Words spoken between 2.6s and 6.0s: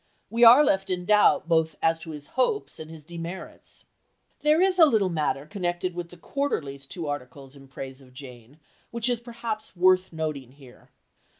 and his demerits. There is a little matter connected